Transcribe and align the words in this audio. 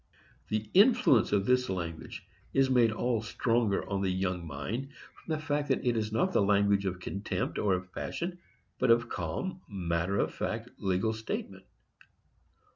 The 0.47 0.67
influence 0.73 1.31
of 1.31 1.45
this 1.45 1.69
language 1.69 2.25
is 2.55 2.71
made 2.71 2.91
all 2.91 3.21
the 3.21 3.27
stronger 3.27 3.87
on 3.87 4.01
the 4.01 4.09
young 4.09 4.47
mind 4.47 4.87
from 5.13 5.35
the 5.35 5.39
fact 5.39 5.67
that 5.67 5.85
it 5.85 5.95
is 5.95 6.11
not 6.11 6.33
the 6.33 6.41
language 6.41 6.87
of 6.87 6.99
contempt, 6.99 7.59
or 7.59 7.75
of 7.75 7.93
passion, 7.93 8.39
but 8.79 8.89
of 8.89 9.09
calm, 9.09 9.61
matter 9.69 10.17
of 10.17 10.33
fact, 10.33 10.71
legal 10.79 11.13
statement. 11.13 11.65